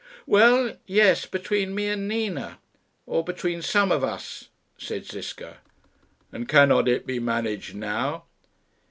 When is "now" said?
7.75-8.23